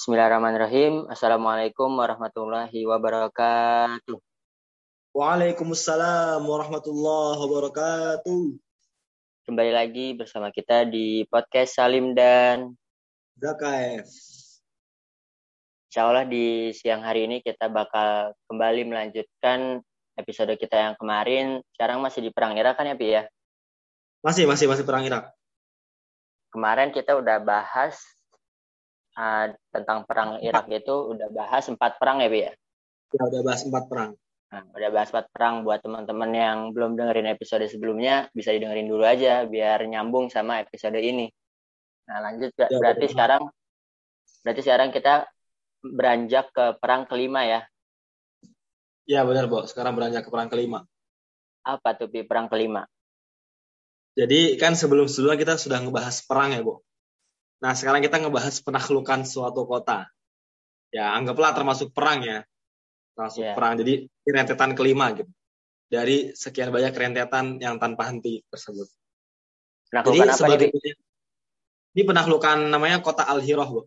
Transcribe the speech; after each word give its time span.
Bismillahirrahmanirrahim. 0.00 1.12
Assalamualaikum 1.12 1.92
warahmatullahi 1.92 2.88
wabarakatuh. 2.88 4.16
Waalaikumsalam 5.12 6.40
warahmatullahi 6.40 7.36
wabarakatuh. 7.36 8.56
Kembali 9.44 9.72
lagi 9.76 10.16
bersama 10.16 10.48
kita 10.56 10.88
di 10.88 11.28
podcast 11.28 11.76
Salim 11.76 12.16
dan 12.16 12.72
Zakaef. 13.36 14.08
Insya 15.92 16.08
Allah 16.08 16.24
di 16.24 16.72
siang 16.72 17.04
hari 17.04 17.28
ini 17.28 17.44
kita 17.44 17.68
bakal 17.68 18.32
kembali 18.48 18.88
melanjutkan 18.88 19.84
episode 20.16 20.56
kita 20.56 20.80
yang 20.80 20.94
kemarin. 20.96 21.60
Sekarang 21.76 22.00
masih 22.00 22.24
di 22.24 22.32
Perang 22.32 22.56
Irak 22.56 22.80
kan 22.80 22.88
ya, 22.88 22.96
Pi 22.96 23.20
ya? 23.20 23.28
Masih, 24.24 24.48
masih, 24.48 24.64
masih 24.64 24.88
Perang 24.88 25.04
Irak. 25.04 25.28
Kemarin 26.48 26.88
kita 26.88 27.20
udah 27.20 27.36
bahas 27.44 28.00
uh, 29.20 29.46
tentang 29.68 30.08
perang 30.08 30.40
Irak 30.40 30.72
itu 30.72 31.12
udah 31.12 31.28
bahas 31.28 31.68
empat 31.68 32.00
perang 32.00 32.24
ya, 32.24 32.28
Bi 32.32 32.40
ya? 32.48 32.52
Ya, 33.12 33.22
udah 33.28 33.40
bahas 33.44 33.62
empat 33.68 33.84
perang. 33.92 34.10
Nah, 34.50 34.62
udah 34.74 34.90
bahas 34.90 35.08
empat 35.12 35.26
perang 35.30 35.62
buat 35.62 35.78
teman-teman 35.84 36.30
yang 36.34 36.58
belum 36.74 36.98
dengerin 36.98 37.28
episode 37.30 37.62
sebelumnya 37.68 38.32
bisa 38.34 38.50
didengerin 38.50 38.88
dulu 38.88 39.04
aja 39.06 39.46
biar 39.46 39.84
nyambung 39.86 40.32
sama 40.32 40.58
episode 40.64 40.98
ini. 40.98 41.30
Nah, 42.10 42.18
lanjut 42.18 42.50
ya, 42.58 42.66
berarti 42.66 43.06
betul. 43.06 43.14
sekarang 43.14 43.42
berarti 44.42 44.62
sekarang 44.64 44.88
kita 44.90 45.14
beranjak 45.84 46.50
ke 46.50 46.66
perang 46.82 47.06
kelima 47.06 47.46
ya. 47.46 47.60
Ya, 49.06 49.22
benar, 49.22 49.46
Bu. 49.46 49.66
Sekarang 49.66 49.94
beranjak 49.94 50.26
ke 50.26 50.30
perang 50.30 50.50
kelima. 50.50 50.82
Apa 51.62 51.94
tuh 51.94 52.10
Bi 52.10 52.26
perang 52.26 52.50
kelima? 52.50 52.86
Jadi 54.18 54.58
kan 54.58 54.74
sebelum-sebelumnya 54.74 55.38
kita 55.38 55.54
sudah 55.58 55.78
ngebahas 55.78 56.26
perang 56.26 56.50
ya, 56.54 56.62
Bu. 56.66 56.82
Nah, 57.60 57.72
sekarang 57.76 58.00
kita 58.00 58.16
ngebahas 58.20 58.56
penaklukan 58.64 59.24
suatu 59.28 59.68
kota. 59.68 60.08
Ya, 60.90 61.12
anggaplah 61.12 61.52
termasuk 61.52 61.92
perang 61.92 62.24
ya. 62.24 62.42
Termasuk 63.14 63.44
yeah. 63.44 63.54
perang. 63.56 63.76
Jadi, 63.76 64.08
rentetan 64.24 64.72
kelima 64.72 65.12
gitu. 65.12 65.28
Dari 65.90 66.32
sekian 66.32 66.72
banyak 66.72 66.94
rentetan 66.96 67.60
yang 67.60 67.76
tanpa 67.76 68.08
henti 68.08 68.40
tersebut. 68.48 68.88
Penaklukan 69.92 70.16
Jadi, 70.16 70.30
apa 70.32 70.38
sebagai, 70.38 70.68
ini? 70.72 70.90
Ini 71.90 72.02
penaklukan 72.06 72.58
namanya 72.70 73.02
kota 73.02 73.26
Al-Hiroh, 73.26 73.68
Bu. 73.68 73.82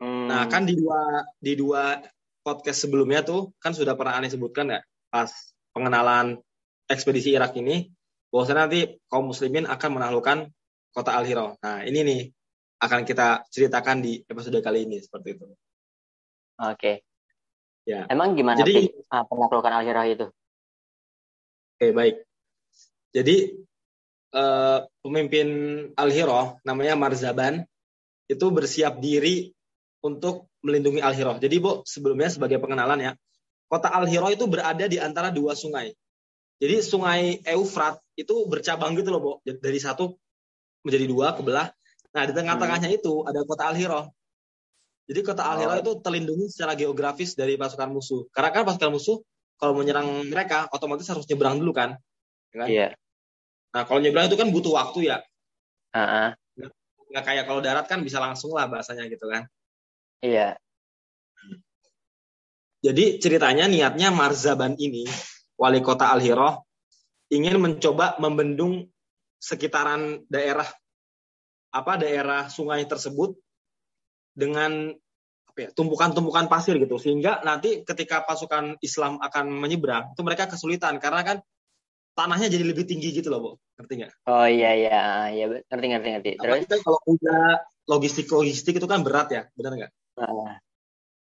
Hmm. 0.00 0.32
Nah, 0.32 0.48
kan 0.48 0.64
di 0.64 0.74
dua 0.74 1.20
di 1.36 1.52
dua 1.52 2.00
podcast 2.40 2.88
sebelumnya 2.88 3.20
tuh 3.20 3.52
kan 3.60 3.76
sudah 3.76 3.92
pernah 3.92 4.16
aneh 4.16 4.32
sebutkan 4.32 4.72
ya 4.72 4.80
pas 5.12 5.28
pengenalan 5.76 6.40
ekspedisi 6.88 7.36
Irak 7.36 7.52
ini 7.60 7.92
bahwasanya 8.32 8.64
nanti 8.64 8.80
kaum 9.12 9.28
muslimin 9.28 9.68
akan 9.68 9.90
menaklukkan 10.00 10.38
kota 10.96 11.10
Al-Hiro. 11.14 11.60
Nah, 11.60 11.84
ini 11.84 12.00
nih 12.00 12.20
akan 12.80 13.04
kita 13.04 13.44
ceritakan 13.52 14.00
di 14.00 14.24
episode 14.24 14.56
kali 14.64 14.88
ini 14.88 14.98
seperti 15.04 15.36
itu. 15.36 15.46
Oke. 15.46 15.56
Okay. 16.76 16.96
Ya. 17.84 18.08
Emang 18.08 18.36
gimana 18.36 18.60
Jadi, 18.60 18.92
ah, 19.12 19.24
penaklukan 19.28 19.72
Al-Hirah 19.72 20.06
itu? 20.08 20.26
Oke, 20.28 21.76
okay, 21.76 21.90
baik. 21.92 22.16
Jadi 23.10 23.36
uh, 24.36 24.86
pemimpin 25.02 25.48
Al-Hirah 25.96 26.60
namanya 26.62 26.94
Marzaban 26.94 27.64
itu 28.30 28.46
bersiap 28.52 29.00
diri 29.02 29.50
untuk 30.04 30.48
melindungi 30.64 31.00
Al-Hirah. 31.02 31.40
Jadi, 31.40 31.56
Bu, 31.60 31.82
sebelumnya 31.84 32.28
sebagai 32.28 32.60
pengenalan 32.60 33.00
ya, 33.00 33.12
kota 33.66 33.90
Al-Hirah 33.90 34.32
itu 34.32 34.44
berada 34.46 34.84
di 34.86 35.00
antara 35.00 35.32
dua 35.32 35.56
sungai. 35.56 35.92
Jadi 36.60 36.84
sungai 36.84 37.40
Eufrat 37.48 37.96
itu 38.14 38.44
bercabang 38.44 38.92
gitu 38.92 39.08
loh, 39.08 39.20
Bu. 39.20 39.32
Dari 39.42 39.80
satu 39.80 40.12
menjadi 40.84 41.08
dua 41.08 41.32
kebelah 41.32 41.72
Nah, 42.10 42.22
di 42.26 42.32
tengah-tengahnya 42.34 42.90
hmm. 42.90 42.98
itu 42.98 43.12
ada 43.22 43.40
kota 43.46 43.70
Al-Hiro. 43.70 44.10
Jadi 45.06 45.20
kota 45.22 45.42
Al-Hiro 45.46 45.74
oh. 45.74 45.80
itu 45.82 45.92
terlindungi 46.02 46.46
secara 46.50 46.74
geografis 46.74 47.34
dari 47.38 47.54
pasukan 47.54 47.90
musuh. 47.90 48.26
Karena 48.34 48.50
kan 48.50 48.62
pasukan 48.66 48.90
musuh 48.90 49.18
kalau 49.58 49.78
menyerang 49.78 50.26
mereka 50.26 50.66
otomatis 50.74 51.06
harus 51.06 51.26
nyebrang 51.30 51.58
dulu 51.62 51.72
kan? 51.74 51.98
Ya 52.50 52.56
kan? 52.56 52.68
Iya. 52.70 52.88
Nah, 53.70 53.82
kalau 53.86 54.00
nyebrang 54.02 54.26
itu 54.26 54.38
kan 54.38 54.48
butuh 54.50 54.72
waktu 54.74 55.10
ya. 55.10 55.18
Uh-uh. 55.94 56.34
Nggak 57.10 57.24
kayak 57.26 57.44
kalau 57.46 57.60
darat 57.62 57.86
kan 57.90 58.02
bisa 58.02 58.22
langsung 58.22 58.54
lah 58.54 58.70
bahasanya 58.70 59.06
gitu 59.10 59.26
kan. 59.26 59.46
Iya. 60.22 60.58
Jadi 62.80 63.20
ceritanya 63.20 63.68
niatnya 63.68 64.08
Marzaban 64.08 64.72
ini, 64.80 65.04
wali 65.60 65.84
kota 65.84 66.08
Al-Hiro, 66.16 66.64
ingin 67.28 67.60
mencoba 67.60 68.16
membendung 68.16 68.88
sekitaran 69.36 70.24
daerah 70.32 70.64
apa 71.70 71.92
daerah 72.02 72.50
sungai 72.50 72.82
tersebut 72.86 73.38
dengan 74.34 74.90
apa 75.50 75.58
ya, 75.66 75.68
tumpukan-tumpukan 75.74 76.46
pasir 76.46 76.78
gitu 76.78 76.98
sehingga 76.98 77.42
nanti 77.42 77.82
ketika 77.82 78.22
pasukan 78.22 78.78
Islam 78.82 79.18
akan 79.18 79.50
menyeberang 79.50 80.14
itu 80.14 80.22
mereka 80.22 80.46
kesulitan 80.46 81.02
karena 81.02 81.22
kan 81.26 81.36
tanahnya 82.14 82.50
jadi 82.50 82.64
lebih 82.66 82.86
tinggi 82.86 83.14
gitu 83.14 83.30
loh 83.30 83.40
bu 83.40 83.50
ngerti 83.78 83.92
nggak? 84.02 84.12
Oh 84.30 84.46
iya 84.46 84.70
iya 84.76 85.02
iya 85.30 85.44
ngerti 85.46 85.86
ngerti 85.94 86.08
ngerti. 86.14 86.30
Terus 86.38 86.66
kan 86.66 86.80
kalau 86.82 87.00
udah 87.06 87.42
logistik 87.90 88.26
logistik 88.30 88.78
itu 88.78 88.86
kan 88.86 89.02
berat 89.02 89.28
ya 89.30 89.42
benar 89.56 89.72
nggak? 89.78 89.92
Benar, 90.14 90.58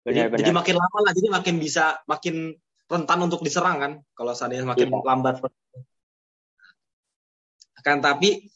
jadi, 0.05 0.19
benar. 0.29 0.39
jadi 0.41 0.51
makin 0.53 0.77
lama 0.77 0.99
lah 1.05 1.13
jadi 1.13 1.29
makin 1.29 1.55
bisa 1.61 1.85
makin 2.09 2.37
rentan 2.89 3.19
untuk 3.21 3.41
diserang 3.45 3.77
kan 3.79 3.93
kalau 4.17 4.33
seandainya 4.33 4.65
makin 4.65 4.89
iya. 4.89 5.01
lambat. 5.05 5.35
Kan 7.85 8.03
tapi 8.03 8.49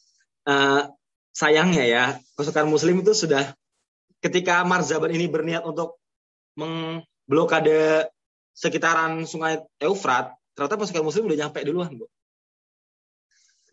uh, 0.49 0.83
sayangnya 1.33 1.83
ya 1.83 2.03
pasukan 2.37 2.69
muslim 2.69 3.01
itu 3.01 3.17
sudah 3.17 3.57
ketika 4.23 4.63
Marzaban 4.63 5.11
ini 5.11 5.27
berniat 5.27 5.67
untuk 5.67 5.99
mengblokade 6.55 8.07
sekitaran 8.53 9.25
sungai 9.25 9.59
Eufrat, 9.81 10.31
ternyata 10.53 10.77
pasukan 10.77 11.03
muslim 11.03 11.27
udah 11.27 11.37
nyampe 11.45 11.59
duluan, 11.65 11.91
Bu. 11.97 12.05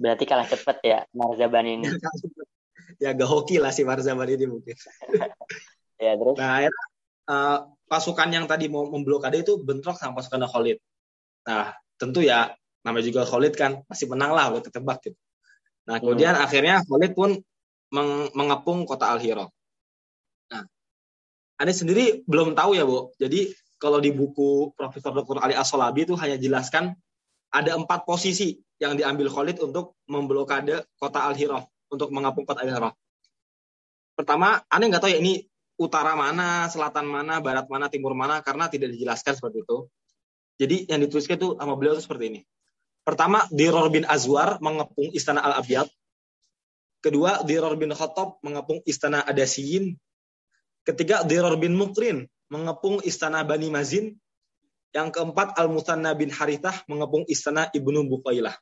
Berarti 0.00 0.24
kalah 0.24 0.48
cepet 0.48 0.76
ya 0.80 0.98
Marzaban 1.12 1.68
ini. 1.68 1.86
ya 3.04 3.12
gak 3.12 3.28
hoki 3.28 3.60
lah 3.60 3.70
si 3.70 3.84
Marzaban 3.84 4.26
ini 4.32 4.48
mungkin. 4.48 4.74
ya 6.04 6.16
terus. 6.16 6.34
Nah, 6.40 6.50
akhirnya, 6.64 6.84
uh, 7.28 7.58
pasukan 7.84 8.28
yang 8.32 8.48
tadi 8.48 8.72
mau 8.72 8.88
memblokade 8.88 9.44
itu 9.44 9.60
bentrok 9.60 10.00
sama 10.00 10.18
pasukan 10.18 10.48
Khalid. 10.48 10.80
Nah, 11.44 11.76
tentu 12.00 12.24
ya 12.24 12.56
namanya 12.80 13.04
juga 13.04 13.28
Khalid 13.28 13.54
kan 13.54 13.84
masih 13.84 14.08
menang 14.08 14.32
lah 14.32 14.48
buat 14.56 14.64
ketebak 14.64 14.98
gitu. 15.04 15.18
Nah, 15.84 16.00
kemudian 16.00 16.32
hmm. 16.32 16.44
akhirnya 16.48 16.76
Khalid 16.88 17.12
pun 17.12 17.30
mengepung 18.34 18.86
kota 18.86 19.10
Al-Hiro. 19.10 19.50
Nah, 20.50 20.64
Anda 21.58 21.72
sendiri 21.74 22.22
belum 22.24 22.54
tahu 22.54 22.78
ya, 22.78 22.86
Bu. 22.86 23.14
Jadi 23.18 23.50
kalau 23.80 23.98
di 23.98 24.14
buku 24.14 24.72
Profesor 24.76 25.10
Dr. 25.10 25.42
Ali 25.42 25.56
Asolabi 25.56 26.06
itu 26.06 26.14
hanya 26.18 26.36
jelaskan 26.36 26.94
ada 27.50 27.74
empat 27.74 28.06
posisi 28.06 28.54
yang 28.78 28.94
diambil 28.94 29.28
Khalid 29.28 29.58
untuk 29.60 29.98
memblokade 30.06 30.86
kota 30.96 31.26
Al-Hiro, 31.26 31.68
untuk 31.90 32.08
mengepung 32.14 32.46
kota 32.46 32.62
Al-Hiro. 32.62 32.94
Pertama, 34.14 34.62
Anda 34.70 34.84
nggak 34.88 35.02
tahu 35.02 35.12
ya 35.12 35.18
ini 35.18 35.44
utara 35.80 36.12
mana, 36.12 36.68
selatan 36.68 37.08
mana, 37.08 37.40
barat 37.40 37.66
mana, 37.72 37.88
timur 37.88 38.12
mana, 38.12 38.44
karena 38.44 38.68
tidak 38.68 38.92
dijelaskan 38.92 39.32
seperti 39.32 39.64
itu. 39.64 39.78
Jadi 40.60 40.76
yang 40.92 41.00
dituliskan 41.00 41.40
itu 41.40 41.56
sama 41.56 41.72
beliau 41.72 41.96
itu 41.96 42.04
seperti 42.04 42.24
ini. 42.28 42.40
Pertama, 43.00 43.48
Diror 43.48 43.88
bin 43.88 44.04
Azwar 44.04 44.60
mengepung 44.60 45.08
istana 45.16 45.40
Al-Abiyad. 45.40 45.88
Kedua, 47.00 47.40
Diror 47.48 47.80
bin 47.80 47.96
Khattab 47.96 48.40
mengepung 48.44 48.84
istana 48.84 49.24
Adasiyin. 49.24 49.96
Ketiga, 50.84 51.24
Diror 51.24 51.56
bin 51.56 51.72
Mukrin 51.76 52.28
mengepung 52.52 53.00
istana 53.00 53.40
Bani 53.40 53.72
Mazin. 53.72 54.20
Yang 54.90 55.08
keempat, 55.16 55.54
Al-Musanna 55.56 56.12
bin 56.18 56.28
Harithah 56.34 56.82
mengepung 56.90 57.24
istana 57.30 57.70
Ibnu 57.72 58.04
Buqailah. 58.10 58.52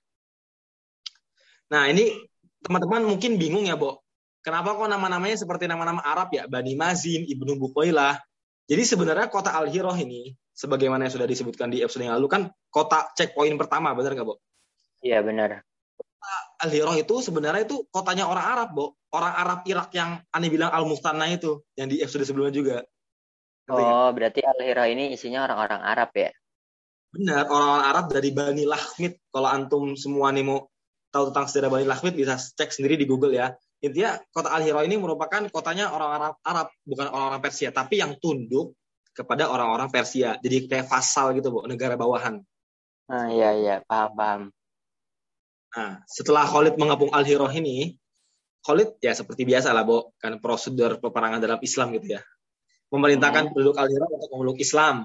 Nah, 1.73 1.88
ini 1.88 2.14
teman-teman 2.62 3.05
mungkin 3.05 3.40
bingung 3.40 3.64
ya, 3.64 3.75
Bo. 3.75 4.05
Kenapa 4.44 4.76
kok 4.76 4.87
nama-namanya 4.87 5.37
seperti 5.41 5.67
nama-nama 5.67 6.05
Arab 6.05 6.31
ya? 6.31 6.44
Bani 6.46 6.79
Mazin, 6.79 7.26
Ibnu 7.26 7.58
Buqailah. 7.58 8.23
Jadi 8.69 8.82
sebenarnya 8.84 9.32
kota 9.32 9.56
Al-Hiroh 9.56 9.96
ini, 9.96 10.37
sebagaimana 10.52 11.08
yang 11.08 11.14
sudah 11.17 11.26
disebutkan 11.26 11.73
di 11.73 11.81
episode 11.81 12.05
yang 12.05 12.20
lalu, 12.20 12.29
kan 12.29 12.43
kota 12.69 13.08
checkpoint 13.17 13.56
pertama, 13.56 13.96
benar 13.96 14.12
nggak, 14.12 14.29
Bo? 14.29 14.37
Iya, 15.00 15.25
benar. 15.25 15.64
Al-Hirah 16.58 16.99
itu 16.99 17.22
sebenarnya 17.22 17.62
itu 17.62 17.87
kotanya 17.94 18.26
orang 18.26 18.46
Arab, 18.46 18.69
Bo. 18.75 18.87
Orang 19.14 19.31
Arab 19.31 19.64
Irak 19.64 19.94
yang 19.94 20.20
aneh 20.34 20.50
bilang 20.50 20.75
Al-Mustanna 20.75 21.31
itu, 21.31 21.62
yang 21.78 21.87
di 21.87 22.02
episode 22.02 22.26
sebelumnya 22.26 22.55
juga. 22.55 22.76
Oh, 23.70 24.10
berarti 24.10 24.43
Al-Hirah 24.43 24.88
ini 24.90 25.14
isinya 25.14 25.46
orang-orang 25.46 25.81
Arab 25.81 26.10
ya? 26.19 26.31
Benar, 27.08 27.49
orang-orang 27.49 27.87
Arab 27.88 28.05
dari 28.12 28.31
Bani 28.34 28.64
Lahmid. 28.66 29.16
Kalau 29.31 29.49
antum 29.49 29.96
semua 29.96 30.28
nih 30.34 30.44
mau 30.44 30.69
tahu 31.08 31.32
tentang 31.32 31.46
sejarah 31.49 31.70
Bani 31.72 31.87
Lahmid, 31.88 32.14
bisa 32.19 32.37
cek 32.37 32.75
sendiri 32.75 32.99
di 33.00 33.06
Google 33.08 33.32
ya. 33.32 33.55
Intinya 33.78 34.19
kota 34.34 34.50
Al-Hirah 34.50 34.82
ini 34.82 34.99
merupakan 34.99 35.40
kotanya 35.49 35.94
orang-orang 35.94 36.34
Arab, 36.43 36.69
bukan 36.82 37.06
orang-orang 37.08 37.43
Persia, 37.44 37.70
tapi 37.70 38.02
yang 38.02 38.19
tunduk 38.19 38.75
kepada 39.14 39.46
orang-orang 39.46 39.88
Persia. 39.88 40.34
Jadi 40.43 40.66
kayak 40.66 40.90
fasal 40.90 41.32
gitu, 41.38 41.55
Bu, 41.55 41.64
negara 41.70 41.94
bawahan. 41.94 42.43
Ah, 43.08 43.31
iya, 43.32 43.56
iya, 43.56 43.75
paham, 43.87 44.10
paham. 44.19 44.43
Nah, 45.76 46.00
setelah 46.09 46.49
Khalid 46.49 46.81
mengepung 46.81 47.12
Al-Hiroh 47.12 47.53
ini, 47.53 47.97
Khalid 48.65 49.00
ya 49.05 49.12
seperti 49.12 49.44
biasa 49.44 49.73
lah, 49.73 49.85
Bo, 49.85 50.17
kan 50.17 50.41
prosedur 50.41 51.00
peperangan 51.00 51.41
dalam 51.41 51.61
Islam 51.61 51.94
gitu 51.97 52.17
ya. 52.19 52.23
memerintahkan 52.88 53.44
hmm. 53.44 53.53
penduduk 53.53 53.76
Al-Hira 53.76 54.06
untuk 54.09 54.31
memeluk 54.32 54.59
Islam. 54.65 55.05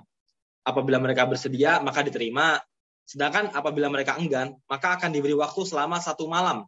Apabila 0.64 1.04
mereka 1.04 1.28
bersedia, 1.28 1.84
maka 1.84 2.00
diterima. 2.00 2.56
Sedangkan 3.04 3.52
apabila 3.52 3.92
mereka 3.92 4.16
enggan, 4.16 4.56
maka 4.72 4.96
akan 4.96 5.12
diberi 5.12 5.36
waktu 5.36 5.68
selama 5.68 6.00
satu 6.00 6.24
malam 6.32 6.64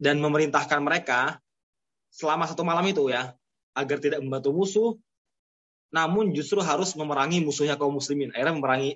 dan 0.00 0.16
memerintahkan 0.24 0.80
mereka 0.80 1.36
selama 2.08 2.46
satu 2.46 2.62
malam 2.62 2.86
itu 2.86 3.10
ya 3.10 3.34
agar 3.74 3.98
tidak 3.98 4.22
membantu 4.22 4.54
musuh, 4.54 4.90
namun 5.90 6.30
justru 6.30 6.62
harus 6.62 6.94
memerangi 6.94 7.42
musuhnya 7.42 7.74
kaum 7.74 7.98
muslimin. 7.98 8.30
Akhirnya 8.30 8.54
memerangi, 8.54 8.90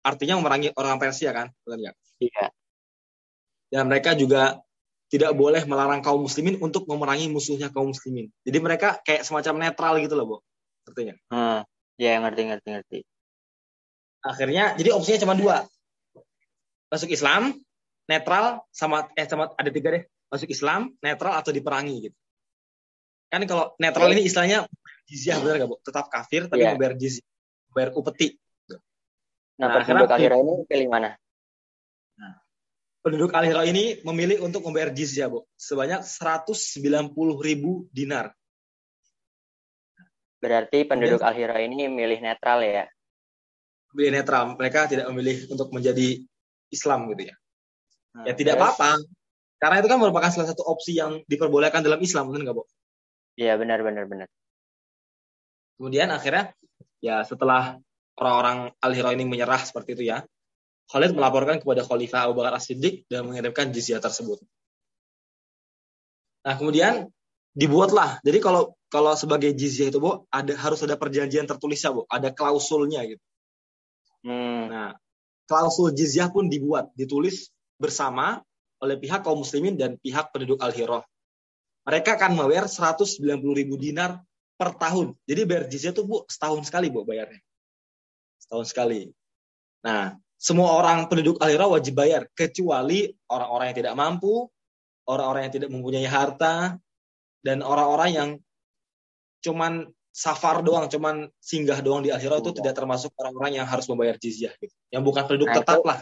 artinya 0.00 0.40
memerangi 0.40 0.68
orang 0.74 0.96
Persia 0.96 1.30
kan, 1.36 1.52
benar 1.62 1.92
Iya. 2.22 2.48
Dan 3.72 3.88
mereka 3.88 4.12
juga 4.12 4.60
tidak 5.08 5.32
boleh 5.36 5.64
melarang 5.64 6.04
kaum 6.04 6.24
muslimin 6.24 6.60
untuk 6.60 6.84
memerangi 6.84 7.32
musuhnya 7.32 7.72
kaum 7.72 7.92
muslimin. 7.92 8.28
Jadi 8.44 8.58
mereka 8.60 9.00
kayak 9.04 9.24
semacam 9.24 9.68
netral 9.68 9.96
gitu 10.00 10.12
loh, 10.16 10.24
Bu. 10.24 10.36
Artinya. 10.88 11.14
Hmm, 11.32 11.60
ya 11.96 12.20
ngerti 12.20 12.42
ngerti 12.52 12.68
ngerti. 12.68 12.98
Akhirnya 14.24 14.72
jadi 14.76 14.92
opsinya 14.92 15.20
cuma 15.24 15.34
dua. 15.36 15.56
Masuk 16.88 17.12
Islam, 17.12 17.56
netral 18.08 18.64
sama 18.72 19.08
eh 19.16 19.28
sama 19.28 19.52
ada 19.56 19.68
tiga 19.72 20.00
deh. 20.00 20.04
Masuk 20.32 20.48
Islam, 20.48 20.92
netral 21.04 21.36
atau 21.36 21.52
diperangi 21.52 22.08
gitu. 22.08 22.16
Kan 23.32 23.44
kalau 23.48 23.72
netral 23.80 24.12
ini 24.12 24.28
istilahnya 24.28 24.68
jizyah 25.08 25.40
benar 25.40 25.60
gak, 25.64 25.68
Bu? 25.68 25.76
Tetap 25.80 26.08
kafir 26.08 26.48
tapi 26.48 26.64
yeah. 26.64 26.72
membayar 26.72 26.96
jizyah, 26.96 27.24
membayar 27.72 27.90
upeti. 27.96 28.36
Nah, 29.60 29.68
nah 29.68 29.84
penduduk 29.84 30.08
akhirnya 30.08 30.40
ini 30.40 30.54
pilih 30.64 30.88
mana? 30.88 31.16
Penduduk 33.02 33.34
al 33.34 33.50
ini 33.66 33.98
memilih 34.06 34.46
untuk 34.46 34.62
membayar 34.62 34.94
jizya, 34.94 35.26
Bu, 35.26 35.42
sebanyak 35.58 36.06
190 36.06 37.12
ribu 37.42 37.90
dinar. 37.90 38.30
Berarti 40.38 40.86
penduduk 40.86 41.22
al 41.22 41.34
ini 41.38 41.90
milih 41.90 42.22
netral 42.22 42.62
ya? 42.62 42.86
Milih 43.92 44.22
netral, 44.22 44.54
mereka 44.54 44.88
tidak 44.88 45.10
memilih 45.10 45.50
untuk 45.50 45.68
menjadi 45.74 46.22
Islam 46.72 47.10
gitu 47.12 47.28
ya. 47.28 47.36
Nah, 48.16 48.24
ya 48.30 48.32
tidak 48.32 48.56
apa-apa, 48.56 48.96
karena 49.60 49.76
itu 49.78 49.88
kan 49.90 49.98
merupakan 50.00 50.30
salah 50.32 50.48
satu 50.48 50.66
opsi 50.66 50.96
yang 50.96 51.20
diperbolehkan 51.28 51.84
dalam 51.84 52.00
Islam, 52.00 52.32
benar 52.32 52.50
nggak, 52.50 52.56
Bu? 52.56 52.64
Iya, 53.36 53.54
benar, 53.56 53.80
benar, 53.84 54.04
benar. 54.08 54.28
Kemudian 55.76 56.10
akhirnya, 56.12 56.52
ya 57.00 57.24
setelah 57.24 57.78
orang-orang 58.18 58.74
al 58.78 58.92
ini 58.92 59.24
menyerah 59.24 59.62
seperti 59.62 59.96
itu 59.96 60.04
ya, 60.12 60.22
Khalid 60.92 61.16
melaporkan 61.16 61.56
kepada 61.56 61.80
Khalifah 61.88 62.28
Abu 62.28 62.36
Bakar 62.36 62.60
As-Siddiq 62.60 63.08
dan 63.08 63.24
mengirimkan 63.24 63.72
jizyah 63.72 63.96
tersebut. 63.96 64.44
Nah, 66.44 66.54
kemudian 66.60 67.08
dibuatlah. 67.56 68.20
Jadi 68.20 68.38
kalau 68.44 68.76
kalau 68.92 69.16
sebagai 69.16 69.56
jizyah 69.56 69.88
itu, 69.88 69.96
Bu, 69.96 70.28
ada 70.28 70.52
harus 70.52 70.84
ada 70.84 71.00
perjanjian 71.00 71.48
tertulisnya, 71.48 71.96
Bu. 71.96 72.04
Ada 72.12 72.28
klausulnya 72.36 73.08
gitu. 73.08 73.24
Hmm. 74.20 74.68
Nah, 74.68 74.90
klausul 75.48 75.96
jizyah 75.96 76.28
pun 76.28 76.52
dibuat, 76.52 76.92
ditulis 76.92 77.48
bersama 77.80 78.44
oleh 78.84 79.00
pihak 79.00 79.24
kaum 79.24 79.40
muslimin 79.40 79.80
dan 79.80 79.96
pihak 79.96 80.28
penduduk 80.28 80.60
Al-Hirah. 80.60 81.00
Mereka 81.88 82.20
akan 82.20 82.36
membayar 82.36 82.68
190 82.68 83.16
ribu 83.56 83.80
dinar 83.80 84.20
per 84.60 84.76
tahun. 84.76 85.16
Jadi 85.24 85.40
bayar 85.48 85.64
jizyah 85.72 85.96
itu, 85.96 86.04
Bu, 86.04 86.28
setahun 86.28 86.68
sekali, 86.68 86.92
Bu, 86.92 87.08
bayarnya. 87.08 87.40
Setahun 88.44 88.68
sekali. 88.68 89.08
Nah, 89.82 90.20
semua 90.42 90.74
orang 90.74 91.06
penduduk 91.06 91.38
Alira 91.38 91.70
wajib 91.70 91.94
bayar 91.94 92.26
kecuali 92.34 93.06
orang-orang 93.30 93.70
yang 93.70 93.78
tidak 93.78 93.94
mampu, 93.94 94.50
orang-orang 95.06 95.46
yang 95.46 95.54
tidak 95.54 95.70
mempunyai 95.70 96.02
harta, 96.02 96.82
dan 97.46 97.62
orang-orang 97.62 98.10
yang 98.10 98.28
cuman 99.38 99.86
safar 100.10 100.66
doang, 100.66 100.90
cuman 100.90 101.30
singgah 101.38 101.78
doang 101.78 102.02
di 102.02 102.10
Alira 102.10 102.42
itu 102.42 102.50
tidak 102.58 102.74
termasuk 102.74 103.14
orang-orang 103.22 103.62
yang 103.62 103.70
harus 103.70 103.86
membayar 103.86 104.18
jizyah 104.18 104.50
gitu. 104.58 104.74
Yang 104.90 105.02
bukan 105.06 105.22
penduduk 105.30 105.48
nah, 105.54 105.56
tetap 105.62 105.80
lah. 105.86 105.98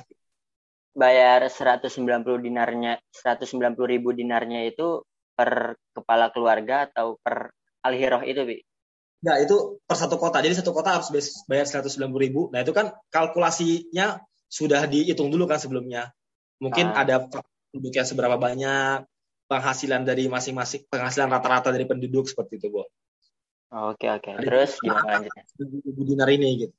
Bayar 0.97 1.45
190 1.45 1.93
dinarnya, 2.41 2.97
190 3.13 3.77
ribu 3.77 4.17
dinarnya 4.17 4.65
itu 4.65 5.05
per 5.37 5.77
kepala 5.93 6.33
keluarga 6.33 6.89
atau 6.89 7.21
per 7.21 7.53
Alhiroh 7.85 8.25
itu, 8.25 8.41
Bi? 8.49 8.57
Nah, 9.21 9.37
itu 9.37 9.85
per 9.85 10.01
satu 10.01 10.17
kota. 10.17 10.41
Jadi 10.41 10.65
satu 10.65 10.73
kota 10.73 10.97
harus 10.97 11.13
bayar 11.45 11.69
190 11.69 12.09
ribu. 12.17 12.49
Nah, 12.57 12.65
itu 12.65 12.73
kan 12.73 12.97
kalkulasinya 13.13 14.30
sudah 14.51 14.85
dihitung 14.91 15.31
dulu 15.31 15.47
kan 15.47 15.63
sebelumnya. 15.63 16.11
Mungkin 16.59 16.91
ah. 16.91 17.07
ada 17.07 17.25
penduduknya 17.71 18.05
seberapa 18.05 18.37
banyak, 18.37 19.07
penghasilan 19.47 20.03
dari 20.03 20.27
masing-masing, 20.27 20.91
penghasilan 20.91 21.31
rata-rata 21.31 21.71
dari 21.71 21.87
penduduk 21.87 22.27
seperti 22.27 22.59
itu, 22.59 22.69
Bu. 22.69 22.83
Oke, 23.71 24.11
oke. 24.11 24.43
Terus 24.43 24.83
gimana 24.83 25.23
lanjutnya? 25.23 25.43
Dinar 25.95 26.31
ini 26.35 26.49
gitu. 26.67 26.75